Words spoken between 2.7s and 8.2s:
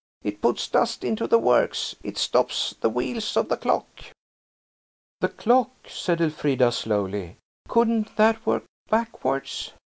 the wheels of the clock." "The clock!" said Elfrida slowly. "Couldn't